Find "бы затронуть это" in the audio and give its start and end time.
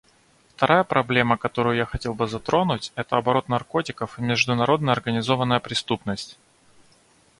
2.15-3.17